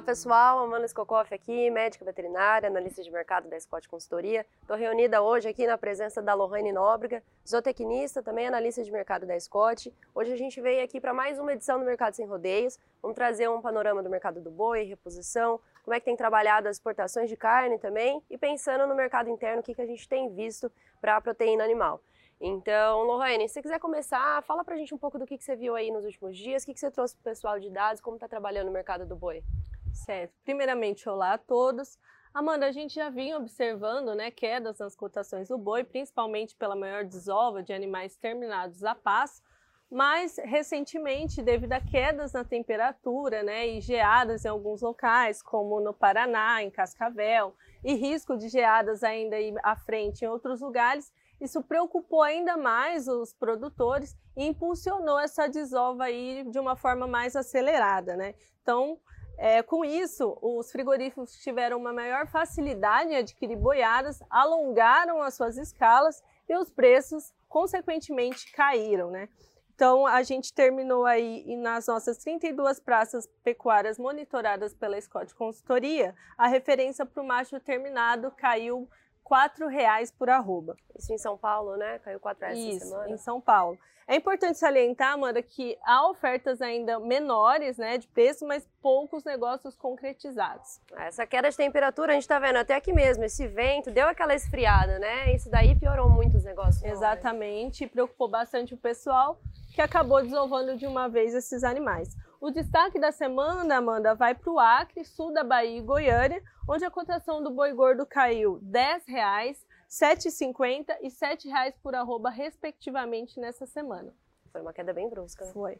Olá 0.00 0.06
pessoal, 0.06 0.58
Amanda 0.60 0.86
Skokoff 0.86 1.34
aqui, 1.34 1.68
médica 1.68 2.06
veterinária, 2.06 2.70
analista 2.70 3.02
de 3.02 3.10
mercado 3.10 3.50
da 3.50 3.60
Scott 3.60 3.86
Consultoria. 3.86 4.46
Estou 4.62 4.74
reunida 4.74 5.20
hoje 5.20 5.46
aqui 5.46 5.66
na 5.66 5.76
presença 5.76 6.22
da 6.22 6.32
Lohane 6.32 6.72
Nóbrega, 6.72 7.22
zootecnista, 7.46 8.22
também 8.22 8.46
analista 8.46 8.82
de 8.82 8.90
mercado 8.90 9.26
da 9.26 9.38
Scott. 9.38 9.92
Hoje 10.14 10.32
a 10.32 10.36
gente 10.36 10.58
veio 10.58 10.82
aqui 10.82 11.02
para 11.02 11.12
mais 11.12 11.38
uma 11.38 11.52
edição 11.52 11.78
do 11.78 11.84
Mercado 11.84 12.14
Sem 12.14 12.24
Rodeios. 12.24 12.78
Vamos 13.02 13.14
trazer 13.14 13.50
um 13.50 13.60
panorama 13.60 14.02
do 14.02 14.08
mercado 14.08 14.40
do 14.40 14.50
boi, 14.50 14.84
reposição, 14.84 15.60
como 15.84 15.94
é 15.94 16.00
que 16.00 16.06
tem 16.06 16.16
trabalhado 16.16 16.66
as 16.66 16.76
exportações 16.76 17.28
de 17.28 17.36
carne 17.36 17.78
também 17.78 18.22
e 18.30 18.38
pensando 18.38 18.86
no 18.86 18.94
mercado 18.94 19.28
interno, 19.28 19.60
o 19.60 19.62
que, 19.62 19.74
que 19.74 19.82
a 19.82 19.86
gente 19.86 20.08
tem 20.08 20.34
visto 20.34 20.72
para 20.98 21.18
a 21.18 21.20
proteína 21.20 21.62
animal. 21.62 22.00
Então, 22.40 23.02
Lohane, 23.02 23.46
se 23.46 23.52
você 23.52 23.60
quiser 23.60 23.78
começar, 23.78 24.42
fala 24.44 24.64
pra 24.64 24.76
gente 24.76 24.94
um 24.94 24.98
pouco 24.98 25.18
do 25.18 25.26
que, 25.26 25.36
que 25.36 25.44
você 25.44 25.54
viu 25.54 25.76
aí 25.76 25.90
nos 25.90 26.06
últimos 26.06 26.38
dias, 26.38 26.62
o 26.62 26.66
que, 26.66 26.72
que 26.72 26.80
você 26.80 26.90
trouxe 26.90 27.14
pro 27.16 27.24
pessoal 27.24 27.60
de 27.60 27.68
dados, 27.68 28.00
como 28.00 28.16
está 28.16 28.26
trabalhando 28.26 28.68
no 28.68 28.72
mercado 28.72 29.04
do 29.04 29.14
boi. 29.14 29.44
Certo. 29.92 30.32
Primeiramente, 30.44 31.08
olá 31.08 31.34
a 31.34 31.38
todos. 31.38 31.98
Amanda, 32.32 32.66
a 32.66 32.72
gente 32.72 32.94
já 32.94 33.10
vinha 33.10 33.36
observando 33.36 34.14
né, 34.14 34.30
quedas 34.30 34.78
nas 34.78 34.94
cotações 34.94 35.48
do 35.48 35.58
boi, 35.58 35.82
principalmente 35.82 36.54
pela 36.56 36.76
maior 36.76 37.04
desova 37.04 37.62
de 37.62 37.72
animais 37.72 38.16
terminados 38.16 38.84
a 38.84 38.94
passo, 38.94 39.42
mas 39.90 40.36
recentemente, 40.44 41.42
devido 41.42 41.72
a 41.72 41.80
quedas 41.80 42.32
na 42.32 42.44
temperatura 42.44 43.42
né, 43.42 43.66
e 43.66 43.80
geadas 43.80 44.44
em 44.44 44.48
alguns 44.48 44.80
locais, 44.80 45.42
como 45.42 45.80
no 45.80 45.92
Paraná, 45.92 46.62
em 46.62 46.70
Cascavel, 46.70 47.56
e 47.82 47.94
risco 47.94 48.36
de 48.36 48.48
geadas 48.48 49.02
ainda 49.02 49.36
à 49.64 49.74
frente 49.74 50.24
em 50.24 50.28
outros 50.28 50.60
lugares, 50.60 51.12
isso 51.40 51.62
preocupou 51.62 52.22
ainda 52.22 52.56
mais 52.56 53.08
os 53.08 53.32
produtores 53.32 54.16
e 54.36 54.44
impulsionou 54.44 55.18
essa 55.18 55.48
desova 55.48 56.04
aí 56.04 56.44
de 56.48 56.60
uma 56.60 56.76
forma 56.76 57.08
mais 57.08 57.34
acelerada. 57.34 58.14
Né? 58.14 58.34
Então, 58.62 59.00
é, 59.42 59.62
com 59.62 59.82
isso, 59.86 60.36
os 60.42 60.70
frigoríficos 60.70 61.32
tiveram 61.38 61.78
uma 61.78 61.94
maior 61.94 62.26
facilidade 62.26 63.10
em 63.10 63.16
adquirir 63.16 63.56
boiadas, 63.56 64.22
alongaram 64.28 65.22
as 65.22 65.32
suas 65.32 65.56
escalas 65.56 66.22
e 66.46 66.54
os 66.54 66.70
preços, 66.70 67.32
consequentemente, 67.48 68.52
caíram. 68.52 69.10
Né? 69.10 69.30
Então, 69.74 70.06
a 70.06 70.22
gente 70.22 70.52
terminou 70.52 71.06
aí 71.06 71.56
nas 71.56 71.86
nossas 71.86 72.18
32 72.18 72.80
praças 72.80 73.26
pecuárias 73.42 73.98
monitoradas 73.98 74.74
pela 74.74 75.00
Scott 75.00 75.34
Consultoria, 75.34 76.14
a 76.36 76.46
referência 76.46 77.06
para 77.06 77.22
o 77.22 77.26
macho 77.26 77.58
terminado 77.60 78.30
caiu 78.32 78.90
R$ 79.28 79.66
reais 79.68 80.10
por 80.10 80.28
arroba. 80.28 80.76
Isso 80.98 81.12
em 81.12 81.18
São 81.18 81.36
Paulo, 81.36 81.76
né? 81.76 81.98
Caiu 82.00 82.20
R$ 82.22 82.36
reais 82.40 82.58
Isso, 82.58 82.86
semana. 82.86 83.10
em 83.10 83.16
São 83.16 83.40
Paulo. 83.40 83.78
É 84.10 84.16
importante 84.16 84.58
salientar, 84.58 85.12
Amanda, 85.12 85.40
que 85.40 85.78
há 85.84 86.10
ofertas 86.10 86.60
ainda 86.60 86.98
menores, 86.98 87.78
né, 87.78 87.96
de 87.96 88.08
preço, 88.08 88.44
mas 88.44 88.66
poucos 88.82 89.22
negócios 89.22 89.76
concretizados. 89.76 90.80
Essa 90.96 91.24
queda 91.24 91.48
de 91.48 91.56
temperatura, 91.56 92.10
a 92.10 92.14
gente 92.14 92.22
está 92.22 92.40
vendo 92.40 92.56
até 92.56 92.74
aqui 92.74 92.92
mesmo, 92.92 93.22
esse 93.22 93.46
vento 93.46 93.88
deu 93.88 94.08
aquela 94.08 94.34
esfriada, 94.34 94.98
né? 94.98 95.32
Isso 95.32 95.48
daí 95.48 95.78
piorou 95.78 96.10
muito 96.10 96.38
os 96.38 96.42
negócios. 96.42 96.82
Exatamente, 96.82 97.84
né? 97.84 97.90
preocupou 97.92 98.26
bastante 98.26 98.74
o 98.74 98.76
pessoal, 98.76 99.38
que 99.72 99.80
acabou 99.80 100.20
desovando 100.20 100.76
de 100.76 100.88
uma 100.88 101.08
vez 101.08 101.32
esses 101.32 101.62
animais. 101.62 102.08
O 102.40 102.50
destaque 102.50 102.98
da 102.98 103.12
semana, 103.12 103.76
Amanda, 103.76 104.14
vai 104.14 104.34
para 104.34 104.50
o 104.50 104.58
Acre, 104.58 105.04
sul 105.04 105.30
da 105.30 105.44
Bahia 105.44 105.76
e 105.76 105.82
Goiânia, 105.82 106.42
onde 106.66 106.82
a 106.86 106.90
cotação 106.90 107.42
do 107.42 107.50
boi 107.50 107.70
gordo 107.74 108.06
caiu 108.06 108.54
R$ 108.54 108.60
10,00, 108.62 109.08
R$ 109.08 109.56
7,50 109.90 110.96
e 111.02 111.08
R$ 111.08 111.10
7,00 111.10 111.74
por 111.82 111.94
arroba, 111.94 112.30
respectivamente, 112.30 113.38
nessa 113.38 113.66
semana. 113.66 114.14
Foi 114.50 114.62
uma 114.62 114.72
queda 114.72 114.94
bem 114.94 115.06
brusca. 115.10 115.44
Né? 115.44 115.52
Foi. 115.52 115.78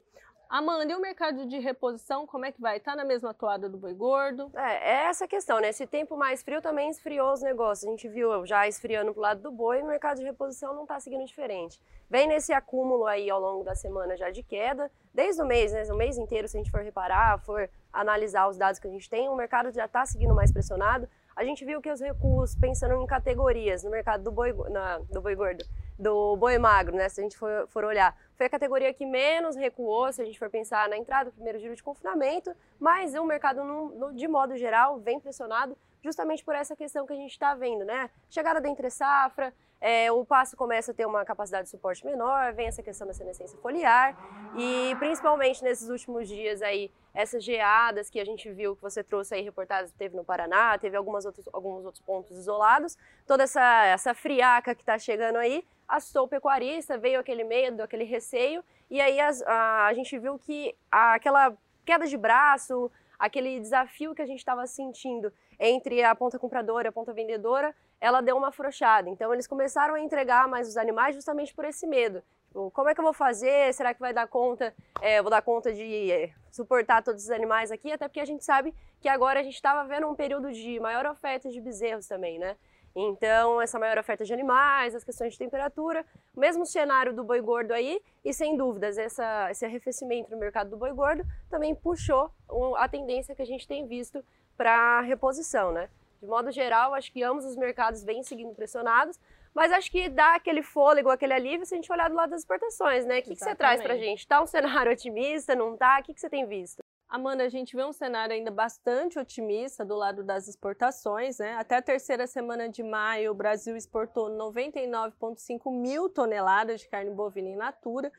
Amanda, 0.51 0.91
e 0.91 0.97
o 0.97 1.01
mercado 1.01 1.47
de 1.47 1.61
reposição, 1.61 2.27
como 2.27 2.45
é 2.45 2.51
que 2.51 2.61
vai? 2.61 2.79
Está 2.79 2.97
na 2.97 3.05
mesma 3.05 3.33
toada 3.33 3.69
do 3.69 3.79
boi 3.79 3.95
gordo? 3.95 4.51
É, 4.53 4.91
é 4.91 5.05
essa 5.05 5.29
questão, 5.29 5.61
né? 5.61 5.69
Esse 5.69 5.87
tempo 5.87 6.17
mais 6.17 6.43
frio 6.43 6.61
também 6.61 6.91
esfriou 6.91 7.33
os 7.33 7.41
negócios. 7.41 7.87
A 7.87 7.91
gente 7.93 8.09
viu 8.09 8.44
já 8.44 8.66
esfriando 8.66 9.12
pro 9.12 9.22
lado 9.22 9.41
do 9.41 9.53
boi 9.53 9.78
e 9.78 9.83
o 9.83 9.87
mercado 9.87 10.16
de 10.19 10.25
reposição 10.25 10.75
não 10.75 10.83
está 10.83 10.99
seguindo 10.99 11.25
diferente. 11.25 11.81
Vem 12.11 12.27
nesse 12.27 12.53
acúmulo 12.53 13.06
aí 13.06 13.31
ao 13.31 13.41
longo 13.41 13.62
da 13.62 13.77
semana 13.77 14.16
já 14.16 14.28
de 14.33 14.43
queda, 14.43 14.91
desde 15.15 15.41
o 15.41 15.47
mês, 15.47 15.72
né? 15.72 15.84
O 15.84 15.97
mês 15.97 16.19
inteiro, 16.19 16.49
se 16.49 16.56
a 16.56 16.61
gente 16.61 16.72
for 16.72 16.82
reparar, 16.82 17.38
for 17.44 17.71
analisar 17.93 18.49
os 18.49 18.59
dados 18.59 18.81
que 18.81 18.88
a 18.88 18.91
gente 18.91 19.09
tem, 19.09 19.28
o 19.28 19.37
mercado 19.37 19.71
já 19.71 19.84
está 19.84 20.05
seguindo 20.05 20.34
mais 20.34 20.50
pressionado. 20.50 21.09
A 21.37 21.44
gente 21.44 21.65
viu 21.65 21.81
que 21.81 21.93
os 21.93 22.00
recuos, 22.00 22.56
pensando 22.56 23.00
em 23.00 23.06
categorias 23.06 23.84
no 23.84 23.91
mercado 23.91 24.25
do 24.25 24.32
boi, 24.32 24.53
na, 24.69 24.99
do 24.99 25.21
boi 25.21 25.37
gordo, 25.37 25.65
do 26.00 26.34
boi 26.37 26.56
magro, 26.59 26.97
né? 26.97 27.09
Se 27.11 27.21
a 27.21 27.22
gente 27.22 27.37
for, 27.37 27.69
for, 27.69 27.84
olhar, 27.84 28.16
foi 28.34 28.47
a 28.47 28.50
categoria 28.50 28.93
que 28.93 29.05
menos 29.05 29.55
recuou, 29.55 30.11
se 30.11 30.22
a 30.22 30.25
gente 30.25 30.38
for 30.38 30.49
pensar 30.49 30.88
na 30.88 30.97
entrada 30.97 31.31
do 31.31 31.34
primeiro 31.34 31.59
giro 31.59 31.77
de 31.77 31.83
confinamento, 31.83 32.53
mas 32.78 33.15
o 33.15 33.25
mercado, 33.25 33.62
no, 33.62 33.91
no, 33.91 34.15
de 34.15 34.27
modo 34.27 34.56
geral, 34.56 34.99
vem 34.99 35.21
pressionado 35.21 35.77
justamente 36.03 36.43
por 36.43 36.55
essa 36.55 36.75
questão 36.75 37.06
que 37.06 37.12
a 37.12 37.16
gente 37.16 37.33
está 37.33 37.55
vendo, 37.55 37.84
né? 37.84 38.09
Chegada 38.31 38.62
da 38.62 38.69
entre-safra, 38.69 39.53
é, 39.81 40.13
o 40.13 40.25
passo 40.25 40.57
começa 40.57 40.93
a 40.93 40.95
ter 40.95 41.07
uma 41.07 41.25
capacidade 41.25 41.65
de 41.65 41.71
suporte 41.71 42.05
menor, 42.05 42.53
vem 42.53 42.67
essa 42.67 42.83
questão 42.83 43.07
da 43.07 43.15
senescência 43.15 43.59
foliar. 43.59 44.15
E 44.57 44.95
principalmente 44.99 45.65
nesses 45.65 45.89
últimos 45.89 46.29
dias 46.29 46.61
aí, 46.61 46.91
essas 47.15 47.43
geadas 47.43 48.11
que 48.11 48.21
a 48.21 48.25
gente 48.25 48.51
viu 48.53 48.77
que 48.77 48.83
você 48.83 49.03
trouxe 49.03 49.35
aí 49.35 49.43
reportadas, 49.43 49.91
teve 49.93 50.15
no 50.15 50.25
Paraná, 50.25 50.77
teve 50.77 50.97
algumas 50.97 51.25
outros, 51.25 51.49
alguns 51.53 51.85
outros 51.85 52.05
pontos 52.05 52.37
isolados, 52.37 52.99
toda 53.27 53.45
essa, 53.45 53.87
essa 53.87 54.13
friaca 54.13 54.75
que 54.75 54.83
está 54.83 54.99
chegando 54.99 55.37
aí, 55.37 55.65
assustou 55.89 56.25
o 56.25 56.29
pecuarista, 56.29 56.99
veio 56.99 57.19
aquele 57.19 57.43
medo, 57.43 57.83
aquele 57.83 58.05
receio. 58.05 58.62
E 58.91 59.01
aí 59.01 59.19
as, 59.19 59.41
a, 59.43 59.87
a 59.87 59.95
gente 59.95 60.19
viu 60.19 60.39
que 60.39 60.77
a, 60.91 61.15
aquela 61.15 61.57
queda 61.87 62.07
de 62.07 62.17
braço, 62.19 62.91
aquele 63.19 63.59
desafio 63.59 64.15
que 64.15 64.23
a 64.23 64.27
gente 64.27 64.39
estava 64.39 64.67
sentindo 64.67 65.33
entre 65.59 66.03
a 66.03 66.15
ponta 66.15 66.39
compradora 66.39 66.89
e 66.89 66.91
a 66.91 66.93
ponta 66.93 67.12
vendedora, 67.12 67.75
ela 68.00 68.21
deu 68.21 68.37
uma 68.37 68.49
afrouxada. 68.49 69.09
Então 69.09 69.33
eles 69.33 69.47
começaram 69.47 69.94
a 69.94 70.00
entregar 70.00 70.49
mais 70.49 70.69
os 70.69 70.77
animais 70.77 71.15
justamente 71.15 71.55
por 71.55 71.65
esse 71.65 71.87
medo. 71.87 72.22
Tipo, 72.50 72.71
como 72.72 72.88
é 72.88 72.94
que 72.94 73.00
eu 73.00 73.05
vou 73.05 73.12
fazer? 73.12 73.72
Será 73.72 73.94
que 73.94 74.00
vai 74.00 74.12
dar 74.12 74.27
conta? 74.27 74.75
É, 75.00 75.22
vou 75.22 75.31
dar 75.31 75.41
conta 75.41 75.72
de 75.72 76.11
é, 76.11 76.31
suportar 76.50 77.03
todos 77.03 77.22
os 77.22 77.31
animais 77.31 77.71
aqui? 77.71 77.93
Até 77.93 78.09
porque 78.09 78.21
a 78.21 78.25
gente 78.25 78.44
sabe 78.44 78.75
que 79.00 79.09
agora 79.09 79.38
a 79.38 79.43
gente 79.43 79.55
estava 79.55 79.87
vendo 79.87 80.09
um 80.09 80.15
período 80.16 80.50
de 80.53 80.81
maior 80.81 81.06
oferta 81.06 81.49
de 81.49 81.61
bezerros 81.61 82.09
também, 82.09 82.38
né? 82.38 82.56
Então, 82.94 83.62
essa 83.62 83.78
maior 83.78 83.99
oferta 83.99 84.25
de 84.25 84.32
animais, 84.32 84.97
as 84.97 85.05
questões 85.05 85.34
de 85.34 85.38
temperatura, 85.38 86.05
mesmo 86.37 86.67
cenário 86.67 87.15
do 87.15 87.22
boi 87.22 87.41
gordo 87.41 87.72
aí, 87.72 88.03
e 88.25 88.34
sem 88.34 88.56
dúvidas, 88.56 88.99
essa, 88.99 89.49
esse 89.49 89.65
arrefecimento 89.65 90.28
no 90.32 90.37
mercado 90.37 90.71
do 90.71 90.77
boi 90.77 90.93
gordo 90.93 91.25
também 91.49 91.72
puxou 91.72 92.32
a 92.77 92.88
tendência 92.88 93.32
que 93.32 93.43
a 93.43 93.47
gente 93.47 93.67
tem 93.69 93.87
visto 93.87 94.25
para 94.56 95.03
reposição, 95.03 95.71
né? 95.71 95.88
De 96.20 96.26
modo 96.26 96.50
geral, 96.50 96.94
acho 96.94 97.10
que 97.12 97.22
ambos 97.22 97.44
os 97.44 97.56
mercados 97.56 98.04
vêm 98.04 98.22
seguindo 98.22 98.54
pressionados, 98.54 99.19
mas 99.54 99.72
acho 99.72 99.91
que 99.91 100.08
dá 100.08 100.34
aquele 100.34 100.62
fôlego, 100.62 101.08
aquele 101.08 101.32
alívio 101.32 101.66
se 101.66 101.75
a 101.75 101.76
gente 101.76 101.91
olhar 101.91 102.08
do 102.08 102.14
lado 102.14 102.31
das 102.31 102.41
exportações, 102.41 103.04
né? 103.06 103.19
O 103.19 103.22
que, 103.22 103.34
que 103.34 103.42
você 103.42 103.54
traz 103.54 103.82
para 103.82 103.94
a 103.94 103.98
gente? 103.98 104.20
Está 104.20 104.42
um 104.42 104.47
cenário 104.47 104.92
otimista, 104.92 105.54
não 105.54 105.75
está? 105.75 105.98
O 105.98 106.03
que, 106.03 106.14
que 106.14 106.20
você 106.20 106.28
tem 106.28 106.47
visto? 106.47 106.82
Amanda, 107.08 107.42
a 107.42 107.48
gente 107.48 107.75
vê 107.75 107.84
um 107.84 107.92
cenário 107.92 108.32
ainda 108.32 108.53
bastante 108.53 109.19
otimista 109.19 109.84
do 109.84 109.97
lado 109.97 110.22
das 110.22 110.47
exportações, 110.47 111.38
né? 111.38 111.56
Até 111.56 111.76
a 111.76 111.82
terceira 111.82 112.25
semana 112.25 112.69
de 112.69 112.84
maio, 112.84 113.32
o 113.32 113.34
Brasil 113.34 113.76
exportou 113.76 114.31
99,5 114.31 115.72
mil 115.72 116.08
toneladas 116.08 116.82
de 116.82 116.88
carne 116.88 117.10
bovina 117.10 117.48
in 117.48 117.56
natura, 117.56 118.12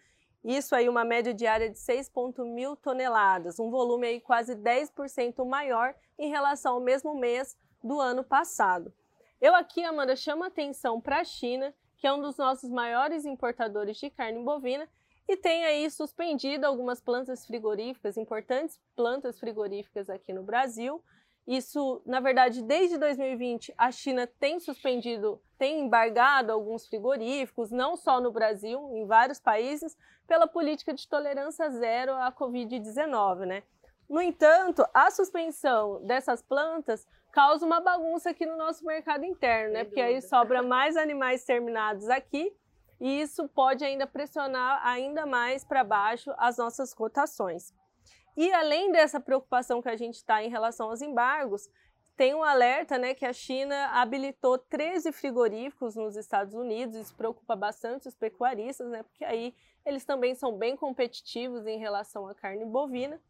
isso 0.43 0.75
aí 0.75 0.89
uma 0.89 1.05
média 1.05 1.33
diária 1.33 1.69
de 1.69 1.77
6,1 1.77 2.43
mil 2.45 2.75
toneladas, 2.75 3.59
um 3.59 3.69
volume 3.69 4.07
aí 4.07 4.19
quase 4.19 4.55
10% 4.55 5.45
maior 5.45 5.95
em 6.19 6.29
relação 6.29 6.73
ao 6.73 6.81
mesmo 6.81 7.15
mês 7.15 7.55
do 7.83 7.99
ano 7.99 8.23
passado. 8.23 8.93
Eu 9.39 9.55
aqui, 9.55 9.83
Amanda, 9.83 10.15
chamo 10.15 10.43
atenção 10.43 11.01
para 11.01 11.19
a 11.19 11.23
China, 11.23 11.73
que 11.97 12.07
é 12.07 12.13
um 12.13 12.21
dos 12.21 12.37
nossos 12.37 12.69
maiores 12.69 13.25
importadores 13.25 13.97
de 13.97 14.09
carne 14.09 14.43
bovina 14.43 14.87
e 15.27 15.37
tem 15.37 15.65
aí 15.65 15.89
suspendido 15.89 16.65
algumas 16.65 16.99
plantas 16.99 17.45
frigoríficas, 17.45 18.17
importantes 18.17 18.79
plantas 18.95 19.39
frigoríficas 19.39 20.09
aqui 20.09 20.33
no 20.33 20.43
Brasil, 20.43 21.01
isso, 21.47 22.01
na 22.05 22.19
verdade, 22.19 22.61
desde 22.61 22.97
2020, 22.97 23.73
a 23.77 23.91
China 23.91 24.27
tem 24.27 24.59
suspendido, 24.59 25.41
tem 25.57 25.81
embargado 25.81 26.51
alguns 26.51 26.87
frigoríficos, 26.87 27.71
não 27.71 27.97
só 27.97 28.21
no 28.21 28.31
Brasil, 28.31 28.89
em 28.93 29.05
vários 29.05 29.39
países, 29.39 29.97
pela 30.27 30.47
política 30.47 30.93
de 30.93 31.07
tolerância 31.07 31.69
zero 31.71 32.13
à 32.13 32.31
Covid-19, 32.31 33.45
né? 33.45 33.63
No 34.11 34.21
entanto, 34.21 34.85
a 34.93 35.09
suspensão 35.09 36.05
dessas 36.05 36.41
plantas 36.41 37.07
causa 37.31 37.65
uma 37.65 37.79
bagunça 37.79 38.31
aqui 38.31 38.45
no 38.45 38.57
nosso 38.57 38.85
mercado 38.85 39.23
interno, 39.23 39.71
né? 39.71 39.85
Porque 39.85 40.01
aí 40.01 40.21
sobra 40.21 40.61
mais 40.61 40.97
animais 40.97 41.45
terminados 41.45 42.09
aqui 42.09 42.53
e 42.99 43.21
isso 43.21 43.47
pode 43.47 43.85
ainda 43.85 44.05
pressionar 44.05 44.85
ainda 44.85 45.25
mais 45.25 45.63
para 45.63 45.81
baixo 45.81 46.29
as 46.37 46.57
nossas 46.57 46.93
cotações. 46.93 47.73
E 48.35 48.51
além 48.51 48.91
dessa 48.91 49.17
preocupação 49.17 49.81
que 49.81 49.87
a 49.87 49.95
gente 49.95 50.15
está 50.15 50.43
em 50.43 50.49
relação 50.49 50.89
aos 50.89 51.01
embargos, 51.01 51.69
tem 52.17 52.35
um 52.35 52.43
alerta 52.43 52.97
né, 52.97 53.13
que 53.13 53.25
a 53.25 53.31
China 53.31 53.91
habilitou 53.93 54.57
13 54.57 55.13
frigoríficos 55.13 55.95
nos 55.95 56.17
Estados 56.17 56.53
Unidos, 56.53 56.97
isso 56.97 57.15
preocupa 57.15 57.55
bastante 57.55 58.09
os 58.09 58.15
pecuaristas, 58.15 58.89
né, 58.89 59.03
porque 59.03 59.23
aí 59.23 59.55
eles 59.85 60.03
também 60.03 60.35
são 60.35 60.57
bem 60.57 60.75
competitivos 60.75 61.65
em 61.65 61.79
relação 61.79 62.27
à 62.27 62.35
carne 62.35 62.65
bovina. 62.65 63.21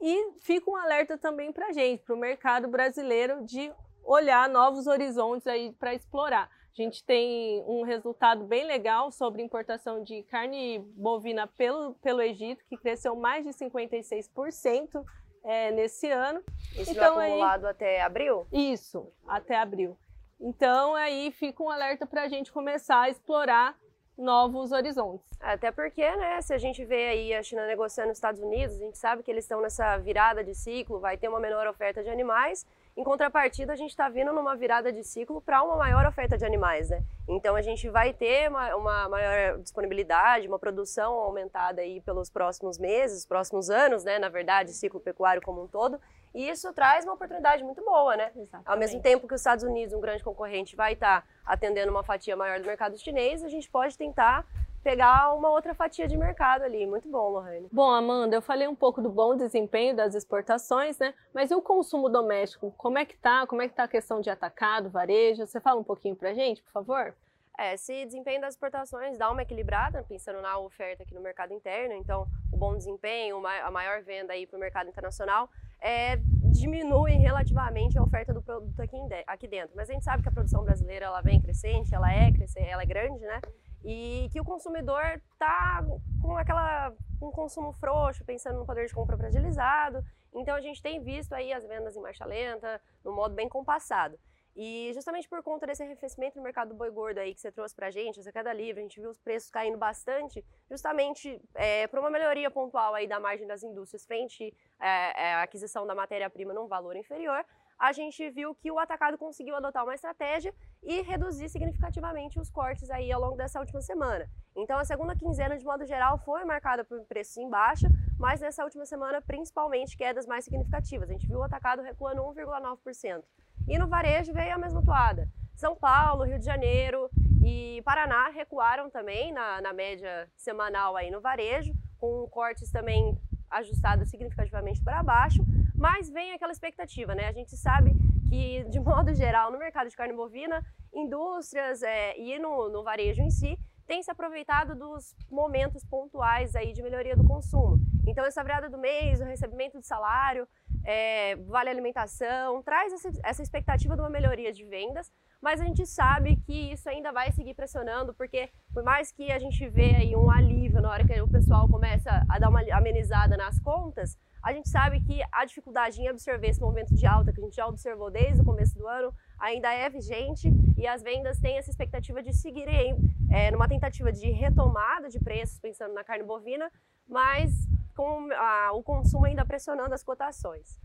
E 0.00 0.32
fica 0.40 0.70
um 0.70 0.76
alerta 0.76 1.18
também 1.18 1.52
para 1.52 1.68
a 1.68 1.72
gente, 1.72 2.02
para 2.02 2.14
o 2.14 2.18
mercado 2.18 2.68
brasileiro, 2.68 3.44
de 3.44 3.72
olhar 4.04 4.48
novos 4.48 4.86
horizontes 4.86 5.46
aí 5.46 5.72
para 5.72 5.94
explorar. 5.94 6.48
A 6.72 6.82
gente 6.82 7.04
tem 7.04 7.62
um 7.66 7.82
resultado 7.82 8.44
bem 8.44 8.64
legal 8.64 9.10
sobre 9.10 9.42
importação 9.42 10.02
de 10.02 10.22
carne 10.24 10.78
bovina 10.96 11.46
pelo, 11.46 11.94
pelo 11.94 12.22
Egito, 12.22 12.64
que 12.68 12.76
cresceu 12.76 13.16
mais 13.16 13.44
de 13.44 13.50
56% 13.50 15.04
é, 15.44 15.72
nesse 15.72 16.08
ano. 16.08 16.40
Isso 16.76 16.92
então, 16.92 17.18
acumulado 17.18 17.64
aí, 17.64 17.70
até 17.70 18.02
abril? 18.02 18.46
Isso, 18.52 19.12
até 19.26 19.56
abril. 19.56 19.98
Então 20.40 20.94
aí 20.94 21.32
fica 21.32 21.62
um 21.62 21.68
alerta 21.68 22.06
para 22.06 22.22
a 22.22 22.28
gente 22.28 22.52
começar 22.52 23.00
a 23.00 23.10
explorar 23.10 23.76
novos 24.18 24.72
horizontes. 24.72 25.24
Até 25.40 25.70
porque, 25.70 26.04
né, 26.16 26.42
se 26.42 26.52
a 26.52 26.58
gente 26.58 26.84
vê 26.84 27.08
aí 27.08 27.34
a 27.34 27.42
China 27.42 27.64
negociando 27.66 28.08
nos 28.08 28.18
Estados 28.18 28.42
Unidos, 28.42 28.74
a 28.74 28.78
gente 28.78 28.98
sabe 28.98 29.22
que 29.22 29.30
eles 29.30 29.44
estão 29.44 29.60
nessa 29.60 29.96
virada 29.98 30.42
de 30.42 30.54
ciclo, 30.54 30.98
vai 30.98 31.16
ter 31.16 31.28
uma 31.28 31.38
menor 31.38 31.66
oferta 31.68 32.02
de 32.02 32.10
animais. 32.10 32.66
Em 32.96 33.04
contrapartida, 33.04 33.72
a 33.72 33.76
gente 33.76 33.90
está 33.90 34.08
vindo 34.08 34.32
numa 34.32 34.56
virada 34.56 34.92
de 34.92 35.04
ciclo 35.04 35.40
para 35.40 35.62
uma 35.62 35.76
maior 35.76 36.04
oferta 36.04 36.36
de 36.36 36.44
animais, 36.44 36.90
né? 36.90 37.00
Então 37.28 37.54
a 37.54 37.62
gente 37.62 37.88
vai 37.88 38.12
ter 38.12 38.50
uma, 38.50 38.74
uma, 38.74 39.08
maior 39.08 39.58
disponibilidade, 39.60 40.48
uma 40.48 40.58
produção 40.58 41.12
aumentada 41.14 41.80
aí 41.80 42.00
pelos 42.00 42.28
próximos 42.28 42.76
meses, 42.76 43.24
próximos 43.24 43.70
anos, 43.70 44.02
né? 44.02 44.18
Na 44.18 44.28
verdade, 44.28 44.72
ciclo 44.72 44.98
pecuário 44.98 45.40
como 45.40 45.62
um 45.62 45.68
todo. 45.68 46.00
E 46.34 46.48
isso 46.48 46.72
traz 46.72 47.04
uma 47.04 47.14
oportunidade 47.14 47.62
muito 47.64 47.84
boa, 47.84 48.16
né? 48.16 48.30
Exatamente. 48.36 48.68
Ao 48.68 48.78
mesmo 48.78 49.00
tempo 49.00 49.26
que 49.26 49.34
os 49.34 49.40
Estados 49.40 49.64
Unidos, 49.64 49.94
um 49.94 50.00
grande 50.00 50.22
concorrente, 50.22 50.76
vai 50.76 50.92
estar 50.92 51.22
tá 51.22 51.26
atendendo 51.44 51.90
uma 51.90 52.02
fatia 52.02 52.36
maior 52.36 52.60
do 52.60 52.66
mercado 52.66 52.98
chinês, 52.98 53.42
a 53.42 53.48
gente 53.48 53.70
pode 53.70 53.96
tentar 53.96 54.46
pegar 54.82 55.34
uma 55.34 55.50
outra 55.50 55.74
fatia 55.74 56.06
de 56.06 56.16
mercado 56.16 56.62
ali. 56.62 56.86
Muito 56.86 57.08
bom, 57.08 57.28
Lohane. 57.30 57.68
Bom, 57.70 57.90
Amanda, 57.90 58.36
eu 58.36 58.42
falei 58.42 58.66
um 58.68 58.74
pouco 58.74 59.02
do 59.02 59.10
bom 59.10 59.36
desempenho 59.36 59.94
das 59.94 60.14
exportações, 60.14 60.98
né? 60.98 61.12
Mas 61.34 61.50
e 61.50 61.54
o 61.54 61.60
consumo 61.60 62.08
doméstico? 62.08 62.72
Como 62.76 62.98
é 62.98 63.04
que 63.04 63.16
tá? 63.16 63.46
Como 63.46 63.60
é 63.60 63.68
que 63.68 63.74
tá 63.74 63.84
a 63.84 63.88
questão 63.88 64.20
de 64.20 64.30
atacado, 64.30 64.88
varejo? 64.88 65.46
Você 65.46 65.60
fala 65.60 65.80
um 65.80 65.84
pouquinho 65.84 66.16
pra 66.16 66.32
gente, 66.32 66.62
por 66.62 66.72
favor? 66.72 67.14
É, 67.58 67.74
esse 67.74 68.06
desempenho 68.06 68.40
das 68.40 68.54
exportações 68.54 69.18
dá 69.18 69.28
uma 69.32 69.42
equilibrada, 69.42 70.04
pensando 70.04 70.40
na 70.40 70.56
oferta 70.58 71.02
aqui 71.02 71.12
no 71.12 71.20
mercado 71.20 71.52
interno, 71.52 71.92
então 71.94 72.28
o 72.52 72.56
bom 72.56 72.76
desempenho, 72.76 73.44
a 73.44 73.70
maior 73.70 74.00
venda 74.04 74.32
aí 74.32 74.46
para 74.46 74.56
o 74.56 74.60
mercado 74.60 74.88
internacional, 74.88 75.50
é, 75.80 76.16
diminui 76.52 77.14
relativamente 77.14 77.98
a 77.98 78.02
oferta 78.02 78.32
do 78.32 78.40
produto 78.40 78.80
aqui, 78.80 78.96
aqui 79.26 79.48
dentro. 79.48 79.74
Mas 79.74 79.90
a 79.90 79.92
gente 79.92 80.04
sabe 80.04 80.22
que 80.22 80.28
a 80.28 80.32
produção 80.32 80.62
brasileira 80.62 81.06
ela 81.06 81.20
vem 81.20 81.40
crescente, 81.40 81.92
ela 81.92 82.12
é 82.12 82.30
crescente, 82.30 82.68
ela 82.68 82.82
é 82.82 82.86
grande, 82.86 83.24
né? 83.24 83.40
E 83.84 84.28
que 84.32 84.40
o 84.40 84.44
consumidor 84.44 85.02
está 85.32 85.84
com 86.22 86.36
aquela 86.36 86.92
um 87.20 87.32
consumo 87.32 87.72
frouxo, 87.72 88.24
pensando 88.24 88.60
no 88.60 88.66
poder 88.66 88.86
de 88.86 88.94
compra 88.94 89.16
fragilizado. 89.16 90.04
Então 90.32 90.54
a 90.54 90.60
gente 90.60 90.80
tem 90.80 91.02
visto 91.02 91.32
aí 91.32 91.52
as 91.52 91.66
vendas 91.66 91.96
em 91.96 92.00
marcha 92.00 92.24
lenta, 92.24 92.80
no 93.04 93.12
modo 93.12 93.34
bem 93.34 93.48
compassado. 93.48 94.16
E 94.60 94.90
justamente 94.92 95.28
por 95.28 95.40
conta 95.40 95.68
desse 95.68 95.84
arrefecimento 95.84 96.36
no 96.36 96.42
mercado 96.42 96.70
do 96.70 96.74
boi 96.74 96.90
gordo 96.90 97.18
aí 97.18 97.32
que 97.32 97.40
você 97.40 97.52
trouxe 97.52 97.72
pra 97.76 97.92
gente, 97.92 98.18
essa 98.18 98.32
queda 98.32 98.52
livre, 98.52 98.80
a 98.80 98.82
gente 98.82 99.00
viu 99.00 99.08
os 99.08 99.20
preços 99.20 99.48
caindo 99.52 99.78
bastante, 99.78 100.44
justamente 100.68 101.40
é, 101.54 101.86
por 101.86 102.00
uma 102.00 102.10
melhoria 102.10 102.50
pontual 102.50 102.92
aí 102.92 103.06
da 103.06 103.20
margem 103.20 103.46
das 103.46 103.62
indústrias 103.62 104.04
frente 104.04 104.52
é, 104.80 105.34
à 105.34 105.42
aquisição 105.42 105.86
da 105.86 105.94
matéria-prima 105.94 106.52
num 106.52 106.66
valor 106.66 106.96
inferior, 106.96 107.46
a 107.78 107.92
gente 107.92 108.28
viu 108.30 108.52
que 108.52 108.68
o 108.72 108.80
atacado 108.80 109.16
conseguiu 109.16 109.54
adotar 109.54 109.84
uma 109.84 109.94
estratégia 109.94 110.52
e 110.82 111.02
reduzir 111.02 111.48
significativamente 111.48 112.40
os 112.40 112.50
cortes 112.50 112.90
aí 112.90 113.12
ao 113.12 113.20
longo 113.20 113.36
dessa 113.36 113.60
última 113.60 113.80
semana. 113.80 114.28
Então 114.56 114.76
a 114.76 114.84
segunda 114.84 115.14
quinzena, 115.14 115.56
de 115.56 115.64
modo 115.64 115.86
geral, 115.86 116.18
foi 116.18 116.44
marcada 116.44 116.84
por 116.84 117.00
preços 117.04 117.36
em 117.36 117.48
baixa, 117.48 117.86
mas 118.18 118.40
nessa 118.40 118.64
última 118.64 118.84
semana, 118.84 119.22
principalmente 119.22 119.96
quedas 119.96 120.26
mais 120.26 120.44
significativas. 120.44 121.08
A 121.08 121.12
gente 121.12 121.28
viu 121.28 121.38
o 121.38 121.44
atacado 121.44 121.80
recuando 121.80 122.22
1,9%. 122.22 123.22
E 123.68 123.78
no 123.78 123.86
varejo 123.86 124.32
veio 124.32 124.54
a 124.54 124.58
mesma 124.58 124.82
toada. 124.82 125.28
São 125.54 125.76
Paulo, 125.76 126.24
Rio 126.24 126.38
de 126.38 126.44
Janeiro 126.44 127.10
e 127.44 127.82
Paraná 127.84 128.30
recuaram 128.30 128.88
também 128.88 129.32
na, 129.32 129.60
na 129.60 129.72
média 129.72 130.28
semanal 130.36 130.96
aí 130.96 131.10
no 131.10 131.20
varejo, 131.20 131.74
com 131.98 132.26
cortes 132.30 132.70
também 132.70 133.18
ajustados 133.50 134.08
significativamente 134.08 134.82
para 134.82 135.02
baixo, 135.02 135.44
mas 135.74 136.10
vem 136.10 136.32
aquela 136.32 136.52
expectativa, 136.52 137.14
né? 137.14 137.28
A 137.28 137.32
gente 137.32 137.56
sabe 137.56 137.94
que, 138.28 138.64
de 138.64 138.80
modo 138.80 139.12
geral, 139.14 139.50
no 139.50 139.58
mercado 139.58 139.88
de 139.88 139.96
carne 139.96 140.14
bovina, 140.14 140.64
indústrias 140.92 141.82
é, 141.82 142.18
e 142.18 142.38
no, 142.38 142.70
no 142.70 142.82
varejo 142.82 143.22
em 143.22 143.30
si, 143.30 143.58
tem 143.86 144.02
se 144.02 144.10
aproveitado 144.10 144.74
dos 144.74 145.14
momentos 145.30 145.84
pontuais 145.84 146.54
aí 146.54 146.72
de 146.72 146.82
melhoria 146.82 147.16
do 147.16 147.26
consumo. 147.26 147.78
Então, 148.06 148.24
essa 148.24 148.42
virada 148.42 148.68
do 148.68 148.78
mês, 148.78 149.20
o 149.20 149.24
recebimento 149.24 149.78
de 149.80 149.86
salário, 149.86 150.46
é, 150.84 151.36
vale 151.36 151.70
alimentação, 151.70 152.62
traz 152.62 152.92
essa, 153.24 153.42
expectativa 153.42 153.94
de 153.94 154.00
uma 154.00 154.10
melhoria 154.10 154.52
de 154.52 154.64
vendas, 154.64 155.12
mas 155.40 155.60
a 155.60 155.64
gente 155.64 155.86
sabe 155.86 156.36
que 156.36 156.72
isso 156.72 156.88
ainda 156.88 157.12
vai 157.12 157.30
seguir 157.32 157.54
pressionando, 157.54 158.14
porque 158.14 158.50
por 158.72 158.82
mais 158.82 159.12
que 159.12 159.30
a 159.30 159.38
gente 159.38 159.68
vê 159.68 159.94
aí 159.94 160.16
um 160.16 160.30
alívio 160.30 160.80
na 160.80 160.90
hora 160.90 161.06
que 161.06 161.20
o 161.20 161.28
pessoal 161.28 161.68
começa 161.68 162.24
a 162.28 162.38
dar 162.38 162.48
uma 162.48 162.62
amenizada 162.72 163.36
nas 163.36 163.58
contas, 163.60 164.18
a 164.42 164.52
gente 164.52 164.68
sabe 164.68 165.00
que 165.00 165.20
a 165.32 165.44
dificuldade 165.44 166.00
em 166.00 166.08
absorver 166.08 166.48
esse 166.48 166.60
momento 166.60 166.94
de 166.94 167.06
alta 167.06 167.32
que 167.32 167.40
a 167.40 167.44
gente 167.44 167.56
já 167.56 167.66
observou 167.66 168.10
desde 168.10 168.40
o 168.40 168.44
começo 168.44 168.78
do 168.78 168.86
ano 168.86 169.12
ainda 169.38 169.72
é 169.72 169.88
vigente 169.90 170.50
e 170.76 170.86
as 170.86 171.02
vendas 171.02 171.38
têm 171.38 171.58
essa 171.58 171.70
expectativa 171.70 172.22
de 172.22 172.32
seguirem 172.32 172.96
é, 173.30 173.50
numa 173.50 173.68
tentativa 173.68 174.12
de 174.12 174.30
retomada 174.30 175.08
de 175.08 175.18
preços, 175.18 175.58
pensando 175.58 175.92
na 175.94 176.04
carne 176.04 176.24
bovina, 176.24 176.70
mas 177.06 177.68
com 177.98 178.28
a, 178.32 178.70
o 178.74 178.80
consumo 178.80 179.26
ainda 179.26 179.44
pressionando 179.44 179.92
as 179.92 180.04
cotações. 180.04 180.78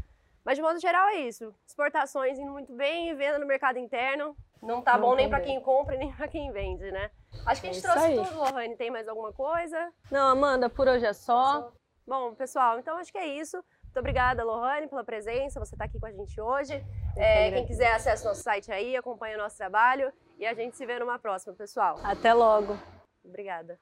Mas 0.44 0.58
de 0.58 0.64
modo 0.64 0.80
geral 0.80 1.10
é 1.10 1.18
isso. 1.18 1.54
Exportações 1.68 2.40
indo 2.40 2.52
muito 2.52 2.74
bem, 2.74 3.16
venda 3.16 3.38
no 3.38 3.46
mercado 3.46 3.78
interno. 3.78 4.36
Não 4.60 4.82
tá 4.82 4.94
não 4.94 5.10
bom 5.10 5.16
nem 5.16 5.30
para 5.30 5.40
quem 5.40 5.62
compra 5.62 5.96
nem 5.96 6.12
para 6.18 6.28
quem 6.28 6.52
vende, 6.52 6.92
né? 6.92 7.12
Acho 7.46 7.62
que 7.62 7.68
a 7.70 7.72
gente 7.72 7.86
é 7.86 7.88
trouxe 7.88 8.08
aí. 8.08 8.16
tudo, 8.16 8.36
Lohane. 8.36 8.76
Tem 8.76 8.90
mais 8.90 9.08
alguma 9.08 9.32
coisa? 9.32 9.94
Não, 10.10 10.28
Amanda, 10.28 10.72
por 10.72 10.88
hoje 10.88 11.06
é 11.06 11.14
só. 11.14 11.72
Bom, 12.06 12.34
pessoal, 12.34 12.80
então 12.80 12.98
acho 12.98 13.12
que 13.12 13.20
é 13.20 13.28
isso. 13.28 13.58
Muito 13.84 14.00
obrigada, 14.00 14.44
Lohane, 14.44 14.88
pela 14.88 15.04
presença. 15.04 15.60
Você 15.60 15.76
está 15.76 15.86
aqui 15.86 16.00
com 16.00 16.08
a 16.08 16.12
gente 16.12 16.42
hoje. 16.42 16.84
É, 17.16 17.52
quem 17.52 17.68
quiser 17.68 17.94
acesse 17.94 18.26
nosso 18.26 18.42
site 18.42 18.72
aí, 18.72 18.98
acompanha 18.98 19.38
o 19.38 19.40
nosso 19.40 19.56
trabalho 19.56 20.12
e 20.40 20.48
a 20.48 20.54
gente 20.56 20.76
se 20.76 20.84
vê 20.84 20.98
numa 20.98 21.20
próxima, 21.20 21.54
pessoal. 21.54 22.00
Até 22.04 22.34
logo. 22.34 22.76
Obrigada. 23.24 23.80